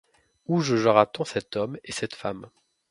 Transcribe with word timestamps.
Où 0.47 0.61
jugera-t-on 0.61 1.25
cet 1.25 1.55
homme 1.57 1.77
et 1.83 1.91
cette 1.91 2.15
femme? 2.15 2.49